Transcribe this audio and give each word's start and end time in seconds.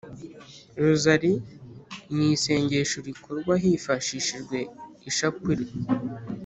rozari 0.83 1.33
ni 2.15 2.27
isengesho 2.35 2.97
rikorwa 3.07 3.53
hifashishijwe 3.63 4.57
ishapule. 5.09 5.65